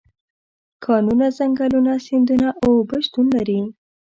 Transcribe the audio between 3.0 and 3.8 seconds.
شتون لري.